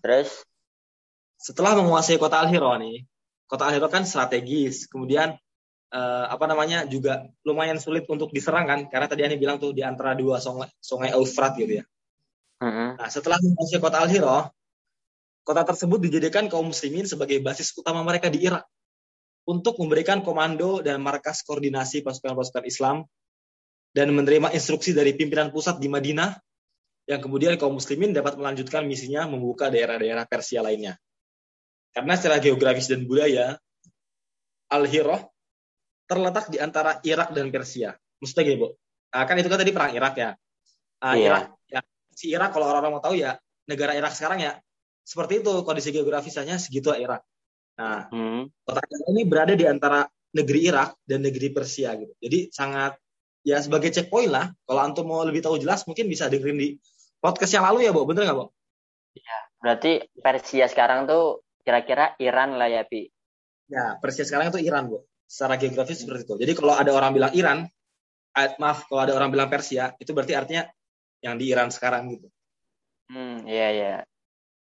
Terus 0.00 0.42
setelah 1.36 1.78
menguasai 1.78 2.16
kota 2.16 2.40
Al-Hira 2.42 2.80
nih, 2.80 3.04
kota 3.46 3.68
Al-Hira 3.68 3.92
kan 3.92 4.08
strategis, 4.08 4.88
kemudian 4.88 5.36
eh, 5.92 6.26
apa 6.26 6.48
namanya 6.48 6.88
juga 6.88 7.28
lumayan 7.44 7.76
sulit 7.78 8.08
untuk 8.08 8.32
diserang 8.32 8.66
kan, 8.66 8.80
karena 8.88 9.06
tadi 9.06 9.22
Ani 9.22 9.36
bilang 9.36 9.60
tuh 9.60 9.70
di 9.76 9.84
antara 9.84 10.16
dua 10.16 10.40
sungai, 10.42 10.72
sungai 10.80 11.12
Eufrat 11.14 11.54
gitu 11.60 11.80
ya. 11.80 11.84
Uh 12.56 12.66
-huh. 12.66 12.90
Nah, 12.98 13.08
setelah 13.12 13.36
menguasai 13.38 13.78
kota 13.84 14.00
Al-Hira, 14.00 14.48
Kota 15.46 15.62
tersebut 15.62 16.02
dijadikan 16.02 16.50
kaum 16.50 16.74
muslimin 16.74 17.06
sebagai 17.06 17.38
basis 17.38 17.70
utama 17.78 18.02
mereka 18.02 18.26
di 18.26 18.42
Irak 18.42 18.66
untuk 19.46 19.78
memberikan 19.78 20.18
komando 20.26 20.82
dan 20.82 20.98
markas 20.98 21.46
koordinasi 21.46 22.02
pasukan-pasukan 22.02 22.66
Islam 22.66 23.06
dan 23.94 24.10
menerima 24.10 24.50
instruksi 24.50 24.90
dari 24.90 25.14
pimpinan 25.14 25.54
pusat 25.54 25.78
di 25.78 25.86
Madinah 25.86 26.34
yang 27.06 27.22
kemudian 27.22 27.54
kaum 27.62 27.78
muslimin 27.78 28.10
dapat 28.10 28.34
melanjutkan 28.34 28.82
misinya 28.90 29.30
membuka 29.30 29.70
daerah-daerah 29.70 30.26
Persia 30.26 30.66
lainnya. 30.66 30.98
Karena 31.94 32.18
secara 32.18 32.42
geografis 32.42 32.90
dan 32.90 33.06
budaya, 33.06 33.54
Al-Hirah 34.66 35.30
terletak 36.10 36.50
di 36.50 36.58
antara 36.58 36.98
Irak 37.06 37.30
dan 37.30 37.54
Persia. 37.54 37.94
Maksudnya 38.18 38.42
gini, 38.50 38.58
Bu. 38.66 38.74
Nah, 39.14 39.22
kan 39.22 39.38
itu 39.38 39.46
kan 39.46 39.62
tadi 39.62 39.70
perang 39.70 39.94
Irak 39.94 40.14
ya. 40.18 40.34
Uh, 40.98 41.14
yeah. 41.14 41.22
Irak, 41.22 41.44
ya. 41.70 41.80
Si 42.10 42.26
Irak 42.34 42.50
kalau 42.50 42.66
orang-orang 42.66 42.98
mau 42.98 43.04
tahu 43.06 43.14
ya, 43.14 43.38
negara 43.70 43.94
Irak 43.94 44.10
sekarang 44.10 44.42
ya 44.42 44.58
seperti 45.06 45.38
itu 45.38 45.62
kondisi 45.62 45.94
geografisnya 45.94 46.58
segitu 46.58 46.90
Irak. 46.90 47.22
Nah, 47.78 48.10
hmm. 48.10 48.66
kota 48.66 48.82
ini 49.14 49.22
berada 49.22 49.54
di 49.54 49.62
antara 49.62 50.02
negeri 50.34 50.66
Irak 50.66 50.98
dan 51.06 51.22
negeri 51.22 51.54
Persia 51.54 51.94
gitu. 51.94 52.10
Jadi 52.18 52.50
sangat 52.50 52.98
ya 53.46 53.62
sebagai 53.62 53.94
checkpoint 53.94 54.34
lah. 54.34 54.50
Kalau 54.66 54.80
antum 54.82 55.06
mau 55.06 55.22
lebih 55.22 55.46
tahu 55.46 55.62
jelas 55.62 55.86
mungkin 55.86 56.10
bisa 56.10 56.26
dengerin 56.26 56.58
di 56.58 56.68
podcast 57.22 57.54
yang 57.54 57.62
lalu 57.70 57.86
ya, 57.86 57.94
Bu. 57.94 58.02
Bener 58.02 58.26
nggak, 58.26 58.36
Bu? 58.36 58.50
Iya. 59.14 59.38
Berarti 59.62 59.92
Persia 60.18 60.66
sekarang 60.66 61.06
tuh 61.06 61.46
kira-kira 61.62 62.18
Iran 62.18 62.58
lah 62.58 62.66
ya, 62.66 62.82
Pi. 62.82 63.06
Ya, 63.70 63.94
Persia 64.02 64.26
sekarang 64.26 64.50
itu 64.50 64.58
Iran, 64.58 64.90
Bu. 64.90 65.06
Secara 65.30 65.54
geografis 65.54 66.02
seperti 66.02 66.26
itu. 66.26 66.34
Jadi 66.42 66.52
kalau 66.58 66.74
ada 66.74 66.90
orang 66.90 67.14
bilang 67.14 67.32
Iran, 67.38 67.58
maaf, 68.58 68.90
kalau 68.90 69.06
ada 69.06 69.14
orang 69.14 69.30
bilang 69.30 69.48
Persia, 69.48 69.94
itu 70.02 70.10
berarti 70.10 70.34
artinya 70.34 70.66
yang 71.22 71.38
di 71.38 71.48
Iran 71.48 71.70
sekarang 71.70 72.10
gitu. 72.10 72.28
Hmm, 73.06 73.46
iya, 73.46 73.68
iya. 73.70 73.94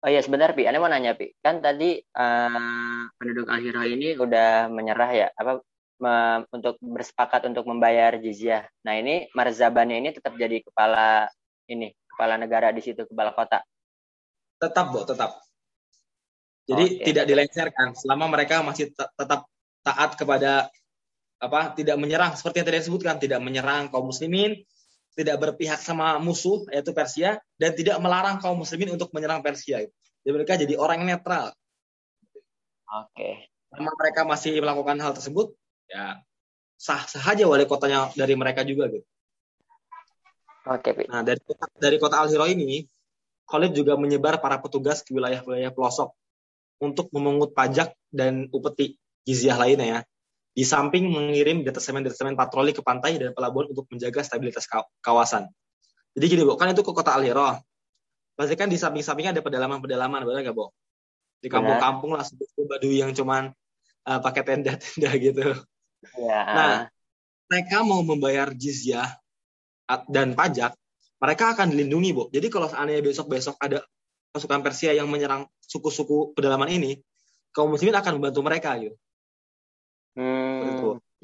Oh 0.04 0.12
iya 0.12 0.20
sebentar 0.20 0.52
Pi, 0.52 0.68
Anda 0.68 0.84
mau 0.84 0.92
nanya 0.92 1.16
Pi. 1.16 1.32
Kan 1.40 1.64
tadi 1.64 1.96
uh, 1.96 3.08
penduduk 3.16 3.48
al 3.48 3.64
ini 3.88 4.12
udah 4.20 4.68
menyerah 4.68 5.10
ya, 5.16 5.28
apa 5.32 5.64
me, 5.96 6.44
untuk 6.52 6.76
bersepakat 6.84 7.48
untuk 7.48 7.64
membayar 7.64 8.12
jizyah. 8.20 8.68
Nah 8.84 9.00
ini 9.00 9.32
marzabannya 9.32 10.04
ini 10.04 10.12
tetap 10.12 10.36
jadi 10.36 10.60
kepala 10.60 11.24
ini, 11.72 11.96
kepala 12.04 12.36
negara 12.36 12.68
di 12.68 12.84
situ, 12.84 13.08
kepala 13.08 13.32
kota. 13.32 13.64
Tetap 14.60 14.92
Bu, 14.92 15.08
tetap. 15.08 15.40
Jadi 16.68 17.00
okay. 17.00 17.04
tidak 17.08 17.24
dilengsarkan 17.24 17.96
selama 17.96 18.28
mereka 18.28 18.60
masih 18.60 18.92
tetap 18.92 19.48
taat 19.80 20.20
kepada 20.20 20.68
apa 21.40 21.76
tidak 21.76 21.96
menyerang 21.96 22.36
seperti 22.36 22.60
yang 22.60 22.68
tadi 22.68 22.80
disebutkan 22.80 23.16
tidak 23.20 23.40
menyerang 23.40 23.88
kaum 23.88 24.08
muslimin 24.08 24.64
tidak 25.14 25.36
berpihak 25.38 25.78
sama 25.78 26.18
musuh 26.18 26.66
yaitu 26.74 26.90
Persia 26.90 27.38
dan 27.58 27.72
tidak 27.74 27.98
melarang 28.02 28.42
kaum 28.42 28.58
muslimin 28.58 28.94
untuk 28.94 29.14
menyerang 29.14 29.40
Persia. 29.40 29.86
Jadi 30.22 30.30
mereka 30.34 30.58
jadi 30.58 30.74
orang 30.74 31.06
yang 31.06 31.18
netral. 31.18 31.54
Oke. 32.90 33.14
Okay. 33.14 33.34
Selama 33.70 33.90
mereka 33.98 34.20
masih 34.22 34.52
melakukan 34.62 34.96
hal 35.02 35.12
tersebut, 35.14 35.50
ya 35.90 36.22
sah 36.78 37.02
saja 37.06 37.46
wali 37.46 37.66
kotanya 37.66 38.10
dari 38.14 38.34
mereka 38.38 38.62
juga 38.62 38.90
gitu. 38.90 39.06
Oke. 40.64 40.94
Okay, 40.94 41.06
nah 41.10 41.26
dari 41.26 41.42
dari 41.78 41.96
kota 41.98 42.22
Al 42.22 42.30
Hiro 42.30 42.46
ini, 42.46 42.86
Khalid 43.50 43.74
juga 43.74 43.98
menyebar 43.98 44.38
para 44.40 44.62
petugas 44.62 45.02
ke 45.02 45.12
wilayah-wilayah 45.12 45.74
pelosok 45.74 46.14
untuk 46.80 47.10
memungut 47.14 47.52
pajak 47.52 47.92
dan 48.10 48.48
upeti 48.50 48.96
jizyah 49.24 49.56
lainnya 49.56 49.86
ya 49.86 50.00
di 50.54 50.62
samping 50.62 51.10
mengirim 51.10 51.66
detasemen-detasemen 51.66 52.38
patroli 52.38 52.70
ke 52.70 52.78
pantai 52.78 53.18
dan 53.18 53.34
pelabuhan 53.34 53.74
untuk 53.74 53.90
menjaga 53.90 54.22
stabilitas 54.22 54.70
kawasan. 55.02 55.50
Jadi 56.14 56.24
gini, 56.30 56.42
Bu, 56.46 56.54
kan 56.54 56.70
itu 56.70 56.86
ke 56.86 56.94
kota 56.94 57.18
Aliro. 57.18 57.58
Pasti 58.38 58.54
kan 58.54 58.70
di 58.70 58.78
samping-sampingnya 58.78 59.34
ada 59.34 59.42
pedalaman-pedalaman, 59.42 60.22
benar 60.22 60.46
nggak, 60.46 60.54
Bu? 60.54 60.70
Di 61.42 61.50
kampung-kampung 61.50 62.14
lah, 62.14 62.22
sebut 62.22 62.46
Baduy 62.70 63.02
yang 63.02 63.10
cuman 63.10 63.50
uh, 64.06 64.20
pakai 64.22 64.42
tenda-tenda 64.46 65.10
gitu. 65.26 65.58
Ya. 66.22 66.40
Nah, 66.46 66.74
mereka 67.50 67.82
mau 67.82 68.06
membayar 68.06 68.54
jizyah 68.54 69.10
dan 70.06 70.38
pajak, 70.38 70.78
mereka 71.18 71.50
akan 71.50 71.74
dilindungi, 71.74 72.10
Bu. 72.14 72.24
Jadi 72.30 72.46
kalau 72.46 72.70
seandainya 72.70 73.02
besok-besok 73.02 73.58
ada 73.58 73.82
pasukan 74.30 74.62
Persia 74.62 74.94
yang 74.94 75.10
menyerang 75.10 75.50
suku-suku 75.66 76.30
pedalaman 76.38 76.70
ini, 76.70 77.02
kaum 77.50 77.74
muslimin 77.74 77.98
akan 77.98 78.22
membantu 78.22 78.40
mereka 78.46 78.78
gitu. 78.78 78.94
Hmm, 80.14 80.43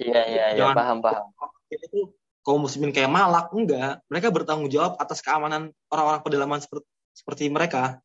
iya 0.00 0.22
iya 0.24 0.44
iya 0.56 0.64
paham 0.72 1.04
paham. 1.04 1.28
Itu 1.68 2.16
kaum 2.40 2.64
muslimin 2.64 2.90
kayak 2.90 3.12
Malak 3.12 3.52
enggak, 3.52 4.00
mereka 4.08 4.32
bertanggung 4.32 4.72
jawab 4.72 4.96
atas 4.96 5.20
keamanan 5.20 5.70
orang-orang 5.92 6.24
pedalaman 6.24 6.60
seperti, 6.64 6.88
seperti 7.12 7.44
mereka 7.52 8.00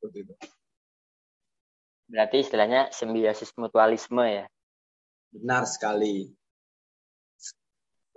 Berarti 2.05 2.45
istilahnya 2.45 2.93
simbiosis 2.93 3.49
mutualisme 3.57 4.21
ya. 4.21 4.45
Benar 5.33 5.65
sekali. 5.65 6.29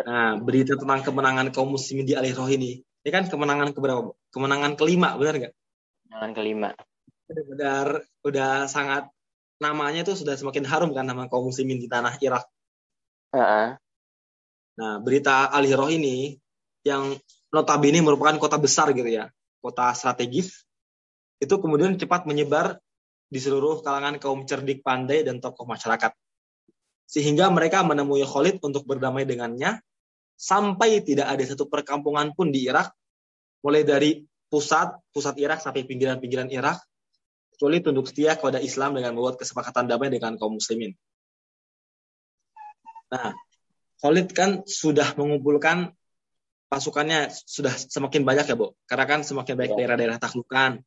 Nah, 0.05 0.39
berita 0.39 0.79
tentang 0.79 1.03
kemenangan 1.03 1.51
kaum 1.51 1.75
muslimin 1.75 2.07
di 2.07 2.15
Alih 2.15 2.37
Roh 2.37 2.47
ini, 2.47 2.79
ini 2.79 3.11
kan 3.11 3.27
kemenangan 3.27 3.75
keberapa? 3.75 4.15
Kemenangan 4.31 4.79
kelima, 4.79 5.17
benar 5.19 5.35
nggak? 5.41 5.55
Kemenangan 6.07 6.33
kelima. 6.37 6.71
Benar, 7.29 7.87
udah 8.23 8.71
sangat 8.71 9.11
namanya 9.59 10.07
itu 10.07 10.15
sudah 10.15 10.39
semakin 10.39 10.65
harum 10.69 10.95
kan 10.95 11.03
nama 11.03 11.27
kaum 11.27 11.51
muslimin 11.51 11.83
di 11.83 11.91
tanah 11.91 12.15
Irak. 12.23 12.47
Uh 13.33 13.39
-uh. 13.39 13.69
Nah, 14.79 14.95
berita 15.03 15.51
Al 15.51 15.67
Hiroh 15.67 15.91
ini 15.91 16.39
yang 16.87 17.19
notabene 17.51 17.99
merupakan 17.99 18.39
kota 18.39 18.57
besar 18.57 18.95
gitu 18.95 19.11
ya, 19.11 19.27
kota 19.59 19.91
strategis, 19.93 20.65
itu 21.43 21.55
kemudian 21.59 21.99
cepat 21.99 22.25
menyebar 22.25 22.79
di 23.29 23.39
seluruh 23.43 23.85
kalangan 23.85 24.17
kaum 24.17 24.47
cerdik 24.49 24.81
pandai 24.81 25.27
dan 25.27 25.43
tokoh 25.43 25.69
masyarakat. 25.69 26.15
Sehingga 27.09 27.49
mereka 27.49 27.83
menemui 27.85 28.25
Khalid 28.25 28.61
untuk 28.63 28.85
berdamai 28.85 29.25
dengannya, 29.25 29.81
sampai 30.39 31.03
tidak 31.03 31.27
ada 31.27 31.43
satu 31.45 31.67
perkampungan 31.67 32.33
pun 32.33 32.55
di 32.55 32.69
Irak, 32.69 32.95
mulai 33.65 33.83
dari 33.83 34.23
pusat, 34.49 34.95
pusat 35.11 35.37
Irak 35.43 35.59
sampai 35.61 35.85
pinggiran-pinggiran 35.85 36.49
Irak, 36.55 36.79
kecuali 37.53 37.83
tunduk 37.83 38.07
setia 38.07 38.39
kepada 38.39 38.63
Islam 38.63 38.95
dengan 38.95 39.19
membuat 39.19 39.37
kesepakatan 39.41 39.91
damai 39.91 40.15
dengan 40.15 40.39
kaum 40.39 40.57
muslimin. 40.57 40.95
Nah, 43.09 43.33
Khalid 43.99 44.31
kan 44.37 44.63
sudah 44.69 45.17
mengumpulkan 45.17 45.91
pasukannya 46.69 47.33
sudah 47.33 47.73
semakin 47.73 48.23
banyak 48.23 48.47
ya, 48.47 48.57
Bu. 48.57 48.77
Karena 48.85 49.05
kan 49.09 49.21
semakin 49.25 49.55
banyak 49.57 49.73
ya. 49.75 49.79
daerah-daerah 49.85 50.19
taklukan. 50.21 50.85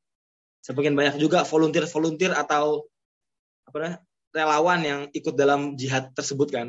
Semakin 0.62 0.94
banyak 0.94 1.16
juga 1.18 1.42
volunteer-volunteer 1.42 2.38
atau 2.38 2.86
apa 3.66 3.75
namanya? 3.78 4.00
relawan 4.32 4.80
yang 4.80 5.01
ikut 5.12 5.36
dalam 5.36 5.75
jihad 5.75 6.16
tersebut 6.16 6.48
kan. 6.56 6.68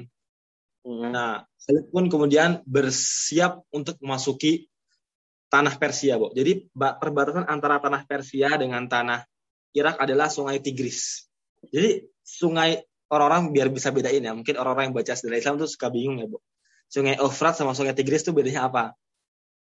Hmm. 0.83 1.15
Nah, 1.15 1.47
Khalid 1.63 1.95
pun 1.95 2.11
kemudian 2.11 2.59
bersiap 2.67 3.63
untuk 3.71 4.03
memasuki 4.03 4.67
tanah 5.47 5.79
Persia, 5.79 6.19
Bu. 6.19 6.35
Jadi 6.35 6.67
perbatasan 6.75 7.47
antara 7.47 7.79
tanah 7.79 8.03
Persia 8.03 8.59
dengan 8.59 8.83
tanah 8.91 9.23
Irak 9.79 10.01
adalah 10.03 10.27
Sungai 10.27 10.59
Tigris. 10.59 11.31
Jadi 11.71 12.03
sungai 12.25 12.83
orang-orang 13.13 13.53
biar 13.53 13.69
bisa 13.69 13.93
bedain 13.93 14.25
ya. 14.25 14.33
Mungkin 14.33 14.57
orang-orang 14.57 14.91
yang 14.91 14.97
baca 14.97 15.13
sejarah 15.13 15.39
Islam 15.39 15.55
tuh 15.61 15.69
suka 15.69 15.93
bingung 15.93 16.17
ya, 16.19 16.27
Bu. 16.27 16.41
Sungai 16.89 17.21
Eufrat 17.21 17.53
sama 17.53 17.77
Sungai 17.77 17.93
Tigris 17.93 18.25
tuh 18.25 18.33
bedanya 18.33 18.73
apa? 18.73 18.97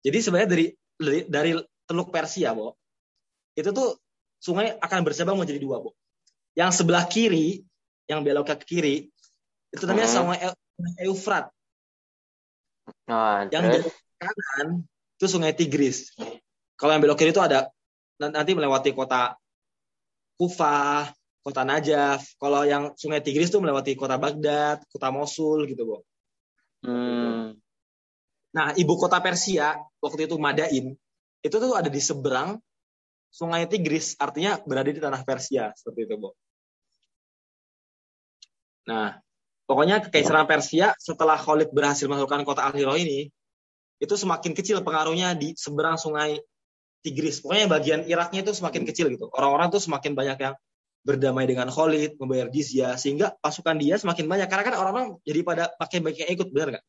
Jadi 0.01 0.19
sebenarnya 0.25 0.49
dari 0.49 0.67
dari, 0.97 1.21
dari 1.29 1.51
Teluk 1.85 2.09
Persia, 2.09 2.57
Bu. 2.57 2.73
Itu 3.53 3.77
tuh 3.77 4.01
sungai 4.41 4.73
akan 4.81 5.01
bersabang 5.05 5.37
menjadi 5.37 5.61
dua, 5.61 5.85
Bu. 5.85 5.93
Yang 6.57 6.81
sebelah 6.81 7.05
kiri, 7.05 7.61
yang 8.09 8.25
belok 8.25 8.57
ke 8.57 8.57
kiri, 8.65 9.13
itu 9.69 9.85
namanya 9.85 10.09
hmm. 10.09 10.17
Sungai 10.17 10.39
Eufrat. 11.05 11.53
Oh, 13.09 13.39
yang 13.53 13.63
belok 13.69 13.93
ke 13.93 13.93
kanan 14.25 14.69
itu 15.21 15.27
Sungai 15.29 15.53
Tigris. 15.53 16.17
Kalau 16.81 16.97
yang 16.97 17.05
belok 17.05 17.21
kiri 17.21 17.37
itu 17.37 17.45
ada 17.45 17.69
nanti 18.19 18.57
melewati 18.57 18.97
kota 18.97 19.37
Kufah, 20.35 21.15
kota 21.45 21.63
Najaf. 21.63 22.25
Kalau 22.41 22.65
yang 22.65 22.97
Sungai 22.97 23.21
Tigris 23.21 23.53
itu 23.53 23.61
melewati 23.61 23.93
kota 23.95 24.17
Baghdad, 24.17 24.81
kota 24.89 25.13
Mosul 25.13 25.69
gitu, 25.69 25.85
Bu. 25.85 25.97
Hmm. 26.85 27.61
Nah, 28.57 28.73
ibu 28.81 28.97
kota 28.97 29.21
Persia 29.21 29.77
waktu 30.01 30.25
itu 30.25 30.41
Madain, 30.41 30.97
itu 31.45 31.57
tuh 31.61 31.73
ada 31.77 31.93
di 31.93 32.01
seberang 32.01 32.57
Sungai 33.29 33.67
Tigris, 33.67 34.15
artinya 34.17 34.63
berada 34.63 34.89
di 34.89 35.03
tanah 35.03 35.27
Persia 35.27 35.75
seperti 35.77 36.09
itu, 36.09 36.15
Bu. 36.17 36.31
Nah, 38.89 39.21
pokoknya 39.69 40.01
kekaisaran 40.09 40.49
Persia 40.49 40.97
setelah 40.97 41.37
Khalid 41.37 41.75
berhasil 41.75 42.09
melakukan 42.09 42.47
kota 42.49 42.65
Al-Hira 42.69 42.97
ini, 42.97 43.29
itu 44.01 44.15
semakin 44.15 44.53
kecil 44.53 44.81
pengaruhnya 44.81 45.37
di 45.37 45.53
seberang 45.57 45.97
Sungai 46.01 46.41
Tigris. 47.05 47.41
Pokoknya 47.45 47.69
bagian 47.69 48.01
Iraknya 48.09 48.45
itu 48.45 48.53
semakin 48.57 48.83
kecil 48.89 49.13
gitu. 49.13 49.29
Orang-orang 49.33 49.69
tuh 49.69 49.81
semakin 49.83 50.17
banyak 50.17 50.39
yang 50.41 50.55
berdamai 51.05 51.45
dengan 51.45 51.69
Khalid, 51.69 52.17
membayar 52.17 52.49
jizya, 52.49 52.97
sehingga 52.97 53.37
pasukan 53.45 53.77
dia 53.77 54.01
semakin 54.01 54.25
banyak. 54.25 54.49
Karena 54.49 54.65
kan 54.65 54.75
orang-orang 54.81 55.21
jadi 55.23 55.41
pada 55.45 55.65
pakai 55.77 56.01
baiknya 56.01 56.27
ikut, 56.33 56.49
benar 56.51 56.69
nggak? 56.75 56.85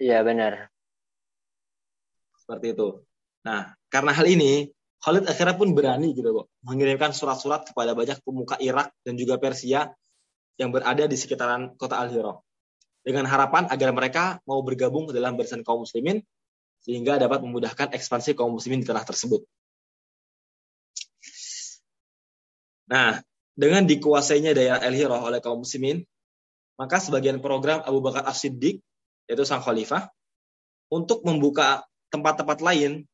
Iya, 0.00 0.18
benar. 0.24 0.72
Seperti 2.40 2.72
itu. 2.72 3.04
Nah, 3.44 3.76
karena 3.92 4.10
hal 4.16 4.26
ini, 4.26 4.72
Khalid 5.04 5.28
akhirnya 5.28 5.54
pun 5.54 5.68
berani 5.76 6.16
gitu, 6.16 6.32
Bok, 6.32 6.46
mengirimkan 6.64 7.12
surat-surat 7.12 7.68
kepada 7.68 7.92
banyak 7.92 8.18
pemuka 8.24 8.56
Irak 8.58 8.90
dan 9.04 9.14
juga 9.20 9.36
Persia 9.36 9.92
yang 10.56 10.72
berada 10.72 11.04
di 11.04 11.16
sekitaran 11.18 11.76
kota 11.76 12.00
Al-Hira. 12.00 12.38
Dengan 13.02 13.26
harapan 13.26 13.66
agar 13.66 13.90
mereka 13.90 14.38
mau 14.46 14.62
bergabung 14.62 15.10
dalam 15.10 15.34
barisan 15.34 15.66
kaum 15.66 15.82
muslimin, 15.82 16.22
sehingga 16.82 17.18
dapat 17.18 17.42
memudahkan 17.42 17.94
ekspansi 17.94 18.38
kaum 18.38 18.54
muslimin 18.54 18.82
di 18.82 18.86
tanah 18.86 19.02
tersebut. 19.02 19.42
Nah, 22.90 23.22
dengan 23.52 23.84
dikuasainya 23.84 24.56
daerah 24.56 24.80
El 24.80 24.96
Hirah 24.96 25.20
oleh 25.20 25.40
kaum 25.44 25.60
muslimin, 25.60 26.00
maka 26.80 26.98
sebagian 26.98 27.38
program 27.38 27.84
Abu 27.84 28.00
Bakar 28.00 28.24
As-Siddiq, 28.24 28.80
yaitu 29.28 29.44
sang 29.44 29.60
khalifah, 29.60 30.08
untuk 30.88 31.24
membuka 31.24 31.84
tempat-tempat 32.12 32.58
lain 32.60 33.08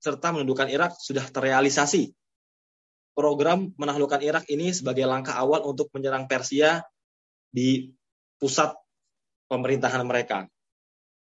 serta 0.00 0.32
menundukkan 0.32 0.68
Irak 0.72 0.96
sudah 0.96 1.24
terrealisasi. 1.28 2.12
Program 3.12 3.68
menaklukkan 3.76 4.24
Irak 4.24 4.44
ini 4.48 4.72
sebagai 4.72 5.04
langkah 5.04 5.36
awal 5.36 5.60
untuk 5.68 5.92
menyerang 5.92 6.24
Persia 6.24 6.80
di 7.52 7.92
pusat 8.40 8.72
pemerintahan 9.52 10.00
mereka. 10.06 10.48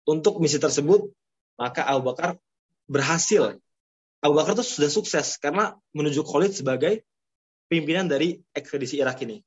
Untuk 0.03 0.43
misi 0.43 0.59
tersebut, 0.59 1.07
maka 1.55 1.87
Abu 1.87 2.11
Bakar 2.11 2.35
berhasil. 2.89 3.55
Abu 4.19 4.33
Bakar 4.35 4.59
itu 4.59 4.65
sudah 4.65 4.91
sukses 4.91 5.39
karena 5.39 5.77
menunjuk 5.95 6.27
Khalid 6.27 6.51
sebagai 6.51 7.07
pimpinan 7.67 8.07
dari 8.07 8.39
ekspedisi 8.55 8.99
Irak 8.99 9.21
ini. 9.27 9.43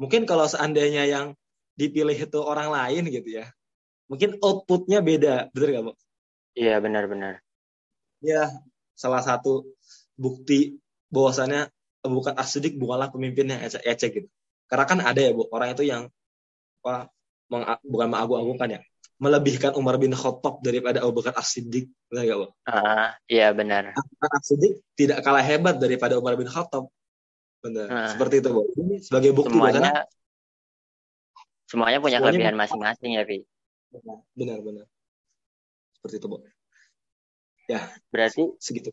Mungkin 0.00 0.28
kalau 0.28 0.44
seandainya 0.44 1.08
yang 1.08 1.26
dipilih 1.74 2.14
itu 2.14 2.38
orang 2.38 2.70
lain 2.70 3.10
gitu 3.10 3.42
ya, 3.42 3.50
mungkin 4.06 4.38
outputnya 4.38 5.00
beda, 5.00 5.50
benar 5.50 5.68
nggak, 5.72 5.84
Bu? 5.90 5.92
Iya, 6.54 6.78
benar-benar. 6.78 7.42
Ya, 8.22 8.46
salah 8.94 9.24
satu 9.24 9.74
bukti 10.14 10.78
bahwasannya 11.10 11.66
bukan 12.04 12.34
asidik 12.38 12.78
bukanlah 12.78 13.10
pemimpin 13.10 13.50
yang 13.50 13.60
ecek-ecek 13.64 14.10
gitu. 14.22 14.28
Karena 14.70 14.84
kan 14.86 14.98
ada 15.02 15.20
ya, 15.20 15.32
Bu, 15.34 15.50
orang 15.50 15.74
itu 15.74 15.84
yang 15.86 16.06
apa, 16.84 17.10
meng, 17.50 17.64
bukan 17.82 18.08
mengagung-agungkan 18.12 18.68
ya, 18.78 18.80
melebihkan 19.18 19.72
Umar 19.78 19.96
bin 19.98 20.12
Khattab 20.14 20.60
daripada 20.62 21.02
Abu 21.02 21.22
Bakar 21.22 21.38
As-Siddiq, 21.38 21.90
benar 22.10 22.22
gak, 22.28 22.38
Bu? 22.38 22.46
Ah, 22.66 23.14
iya 23.30 23.50
benar. 23.54 23.94
As-Siddiq 24.20 24.82
tidak 24.94 25.22
kalah 25.22 25.42
hebat 25.42 25.78
daripada 25.78 26.18
Umar 26.18 26.34
bin 26.38 26.50
Khattab, 26.50 26.90
Benar. 27.64 27.86
Nah, 27.88 28.08
Seperti 28.12 28.44
itu, 28.44 28.48
Bu. 28.52 28.62
Ini 28.76 29.00
sebagai 29.00 29.32
bukti 29.32 29.56
semuanya, 29.56 30.04
semuanya 31.64 31.98
punya 32.04 32.20
semuanya 32.20 32.20
kelebihan 32.20 32.56
masing-masing 32.60 33.16
ya, 33.16 33.24
Vi. 33.24 33.40
Benar, 34.36 34.60
benar. 34.60 34.84
Seperti 35.96 36.20
itu, 36.20 36.26
Bu. 36.28 36.44
Ya. 37.64 37.88
Berarti 38.12 38.52
segitu. 38.60 38.92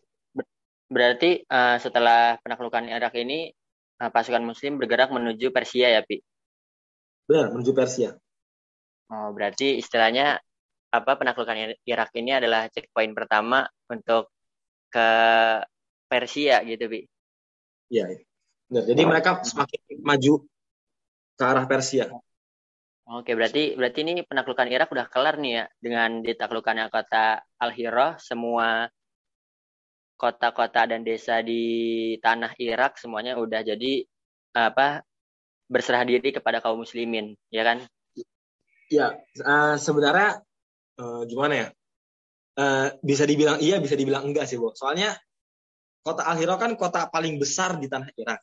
Berarti 0.88 1.44
uh, 1.52 1.76
setelah 1.84 2.40
penaklukan 2.40 2.88
Irak 2.88 3.12
ini 3.20 3.52
uh, 4.00 4.08
pasukan 4.08 4.40
muslim 4.40 4.80
bergerak 4.80 5.12
menuju 5.12 5.52
Persia 5.52 5.92
ya, 5.92 6.00
Pi? 6.08 6.24
Benar, 7.28 7.52
menuju 7.52 7.76
Persia. 7.76 8.16
Oh, 9.12 9.36
berarti 9.36 9.84
istilahnya 9.84 10.40
apa 10.96 11.20
penaklukan 11.20 11.76
Irak 11.84 12.16
ini 12.16 12.40
adalah 12.40 12.72
checkpoint 12.72 13.12
pertama 13.12 13.68
untuk 13.92 14.32
ke 14.88 15.08
Persia 16.08 16.64
gitu, 16.64 16.88
Pi? 16.88 17.04
Iya, 17.92 18.08
iya. 18.16 18.31
Benar. 18.72 18.88
Jadi 18.88 19.02
mereka 19.04 19.30
semakin 19.44 19.80
maju 20.00 20.34
ke 21.36 21.44
arah 21.44 21.66
Persia. 21.68 22.08
Oke, 23.12 23.36
berarti 23.36 23.76
berarti 23.76 24.00
ini 24.08 24.24
penaklukan 24.24 24.72
Irak 24.72 24.88
udah 24.96 25.12
kelar 25.12 25.36
nih 25.36 25.52
ya 25.60 25.66
dengan 25.84 26.24
ditaklukkannya 26.24 26.88
kota 26.88 27.44
Al-Hira, 27.60 28.16
semua 28.24 28.88
kota-kota 30.16 30.88
dan 30.88 31.04
desa 31.04 31.44
di 31.44 32.16
tanah 32.24 32.56
Irak 32.56 32.96
semuanya 32.96 33.36
udah 33.36 33.60
jadi 33.68 34.08
apa 34.56 35.04
berserah 35.68 36.08
diri 36.08 36.32
kepada 36.32 36.64
kaum 36.64 36.80
muslimin, 36.80 37.36
ya 37.52 37.68
kan? 37.68 37.84
Ya, 38.88 39.20
uh, 39.44 39.76
sebenarnya 39.76 40.40
uh, 40.96 41.28
gimana 41.28 41.54
ya? 41.54 41.68
uh, 42.58 42.88
bisa 43.00 43.24
dibilang 43.24 43.60
iya, 43.60 43.80
bisa 43.80 43.96
dibilang 43.96 44.28
enggak 44.28 44.48
sih, 44.48 44.60
Bu. 44.60 44.74
Soalnya 44.76 45.16
kota 46.02 46.26
Al 46.26 46.40
Hira 46.40 46.56
kan 46.58 46.76
kota 46.76 47.08
paling 47.08 47.38
besar 47.38 47.78
di 47.78 47.88
tanah 47.88 48.10
Irak. 48.18 48.40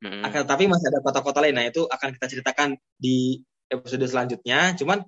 Hmm. 0.00 0.24
Akan 0.24 0.48
tapi 0.48 0.64
masih 0.64 0.88
ada 0.88 1.04
kota-kota 1.04 1.44
lain. 1.44 1.56
Nah, 1.56 1.68
itu 1.68 1.84
akan 1.84 2.16
kita 2.16 2.26
ceritakan 2.32 2.68
di 2.96 3.44
episode 3.68 4.04
selanjutnya. 4.08 4.72
Cuman 4.80 5.04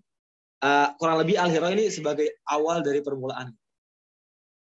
uh, 0.62 0.88
kurang 1.00 1.16
lebih 1.24 1.40
Al 1.40 1.48
Hira 1.48 1.72
ini 1.72 1.88
sebagai 1.88 2.40
awal 2.44 2.84
dari 2.84 3.00
permulaan. 3.00 3.50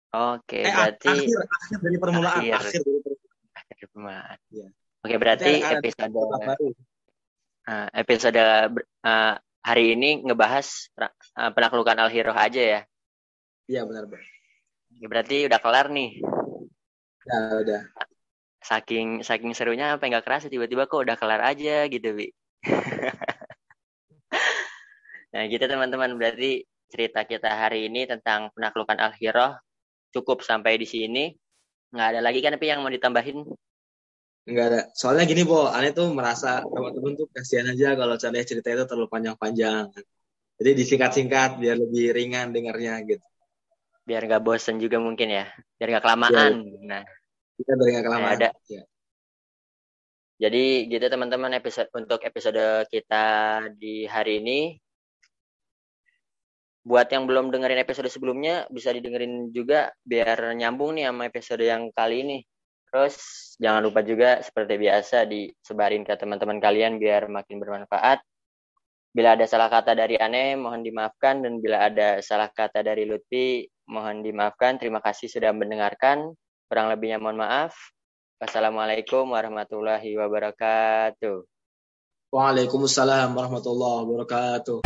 Oke, 0.07 0.63
eh, 0.63 0.71
berarti 0.71 1.07
akhir, 1.11 1.39
akhir 1.45 1.77
dari 1.83 1.97
permulaan, 1.99 2.39
akhir, 2.39 2.53
akhir 2.55 2.81
dari 2.83 2.99
permulaan. 3.03 3.65
Akhir 3.67 3.87
permulaan. 3.91 4.37
Ya. 4.51 4.67
Oke, 5.03 5.15
berarti 5.19 5.51
episode 5.61 6.15
uh, 7.67 7.87
episode 7.91 8.39
uh, 9.03 9.33
hari 9.63 9.85
ini 9.99 10.23
ngebahas 10.23 10.67
uh, 10.95 11.51
penaklukan 11.51 11.99
Al 11.99 12.11
Hira 12.11 12.33
aja 12.35 12.61
ya. 12.63 12.81
Iya, 13.67 13.83
benar, 13.83 14.07
Bang. 14.07 14.23
Berarti 15.03 15.43
udah 15.45 15.59
kelar 15.59 15.91
nih. 15.91 16.23
Ya, 17.27 17.39
udah. 17.59 17.81
Saking 18.67 19.23
saking 19.23 19.55
serunya 19.55 19.95
apa 19.95 20.03
nggak 20.03 20.27
kerasa 20.27 20.51
tiba-tiba 20.51 20.91
kok 20.91 21.07
udah 21.07 21.15
kelar 21.15 21.39
aja 21.39 21.87
gitu, 21.87 22.11
Bi. 22.11 22.27
nah, 25.31 25.47
gitu 25.47 25.63
teman-teman. 25.63 26.19
Berarti 26.19 26.67
cerita 26.91 27.23
kita 27.23 27.47
hari 27.47 27.87
ini 27.87 28.03
tentang 28.03 28.51
penaklukan 28.51 28.99
Al-Hiroh 28.99 29.55
cukup 30.11 30.43
sampai 30.43 30.75
di 30.75 30.83
sini. 30.83 31.31
Nggak 31.95 32.07
ada 32.11 32.19
lagi 32.19 32.43
kan 32.43 32.59
tapi 32.59 32.67
yang 32.67 32.83
mau 32.83 32.91
ditambahin? 32.91 33.47
Nggak 34.51 34.65
ada. 34.67 34.81
Soalnya 34.91 35.23
gini, 35.23 35.47
Bo. 35.47 35.71
Aneh 35.71 35.95
tuh 35.95 36.11
merasa 36.11 36.59
teman-teman 36.59 37.15
tuh 37.15 37.31
kasihan 37.31 37.71
aja 37.71 37.95
kalau 37.95 38.19
caranya 38.19 38.43
cerita 38.43 38.67
itu 38.67 38.83
terlalu 38.83 39.07
panjang-panjang. 39.07 39.95
Jadi 40.59 40.71
disingkat-singkat 40.75 41.63
biar 41.63 41.79
lebih 41.79 42.11
ringan 42.11 42.51
dengarnya 42.51 42.99
gitu 43.07 43.23
biar 44.07 44.23
nggak 44.23 44.39
bosen 44.39 44.79
juga 44.79 45.03
mungkin 45.03 45.27
ya 45.27 45.51
biar 45.75 45.87
nggak 45.91 46.05
kelamaan 46.07 46.63
ya, 46.63 46.79
nah 46.87 47.03
kita 47.57 47.71
biar 47.73 47.89
nggak 47.91 48.05
kelamaan 48.05 48.35
ada 48.37 48.49
ya. 48.69 48.83
jadi 50.37 50.65
gitu 50.87 51.05
teman-teman 51.09 51.57
episode 51.57 51.89
untuk 51.97 52.21
episode 52.21 52.85
kita 52.93 53.25
di 53.73 54.05
hari 54.05 54.39
ini 54.39 54.59
buat 56.87 57.11
yang 57.11 57.27
belum 57.27 57.51
dengerin 57.51 57.83
episode 57.83 58.07
sebelumnya 58.07 58.63
bisa 58.71 58.95
didengerin 58.95 59.51
juga 59.51 59.91
biar 60.07 60.55
nyambung 60.55 60.95
nih 60.95 61.11
sama 61.11 61.27
episode 61.27 61.63
yang 61.65 61.91
kali 61.91 62.23
ini 62.23 62.37
terus 62.87 63.19
jangan 63.59 63.83
lupa 63.83 63.99
juga 64.05 64.39
seperti 64.39 64.79
biasa 64.79 65.27
disebarin 65.27 66.07
ke 66.07 66.15
teman-teman 66.15 66.63
kalian 66.63 66.95
biar 66.95 67.27
makin 67.27 67.59
bermanfaat 67.59 68.23
Bila 69.17 69.33
ada 69.33 69.49
salah 69.49 69.65
kata 69.65 69.97
dari 69.97 70.13
Ane, 70.13 70.53
mohon 70.53 70.85
dimaafkan. 70.85 71.41
Dan 71.41 71.57
bila 71.57 71.89
ada 71.89 72.21
salah 72.21 72.53
kata 72.53 72.85
dari 72.85 73.09
Lutfi, 73.09 73.65
mohon 73.89 74.21
dimaafkan. 74.21 74.77
Terima 74.77 75.01
kasih 75.01 75.25
sudah 75.25 75.49
mendengarkan. 75.57 76.37
Kurang 76.67 76.91
lebihnya 76.91 77.15
mohon 77.17 77.39
maaf. 77.39 77.73
Wassalamualaikum 78.37 79.31
warahmatullahi 79.33 80.13
wabarakatuh. 80.19 81.47
Waalaikumsalam 82.27 83.31
warahmatullahi 83.31 84.03
wabarakatuh. 84.03 84.83